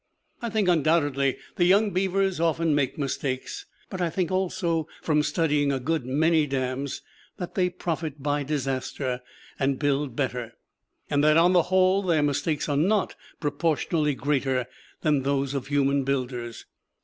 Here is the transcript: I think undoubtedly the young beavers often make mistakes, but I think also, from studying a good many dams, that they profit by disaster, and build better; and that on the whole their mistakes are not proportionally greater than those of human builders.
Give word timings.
I 0.41 0.49
think 0.49 0.67
undoubtedly 0.67 1.37
the 1.57 1.65
young 1.65 1.91
beavers 1.91 2.39
often 2.39 2.73
make 2.73 2.97
mistakes, 2.97 3.67
but 3.87 4.01
I 4.01 4.09
think 4.09 4.31
also, 4.31 4.87
from 5.03 5.21
studying 5.21 5.71
a 5.71 5.79
good 5.79 6.07
many 6.07 6.47
dams, 6.47 7.03
that 7.37 7.53
they 7.53 7.69
profit 7.69 8.23
by 8.23 8.41
disaster, 8.41 9.21
and 9.59 9.77
build 9.77 10.15
better; 10.15 10.55
and 11.11 11.23
that 11.23 11.37
on 11.37 11.53
the 11.53 11.61
whole 11.69 12.01
their 12.01 12.23
mistakes 12.23 12.67
are 12.67 12.77
not 12.77 13.13
proportionally 13.39 14.15
greater 14.15 14.65
than 15.01 15.21
those 15.21 15.53
of 15.53 15.67
human 15.67 16.03
builders. 16.03 16.65